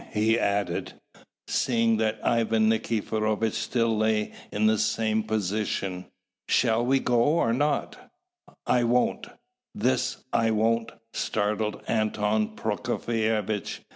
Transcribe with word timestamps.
he 0.13 0.39
added, 0.39 0.93
seeing 1.47 1.97
that 1.97 2.19
Ivan 2.25 2.67
Nikiforovitch 2.69 3.53
still 3.53 3.95
lay 3.95 4.33
in 4.51 4.65
the 4.65 4.79
same 4.79 5.21
position. 5.21 6.07
"Shall 6.49 6.83
we 6.83 6.99
go, 6.99 7.21
or 7.21 7.53
not?" 7.53 8.09
"I 8.65 8.83
won't!" 8.83 9.27
This 9.75 10.23
"I 10.33 10.49
won't" 10.49 10.91
startled 11.13 11.83
Anton 11.87 12.55
Prokofievitch. 12.55 13.81